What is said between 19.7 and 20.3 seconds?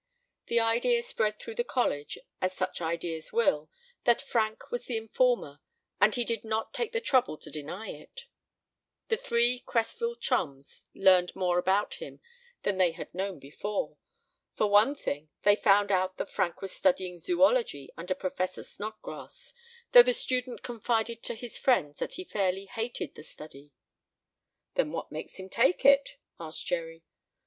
though the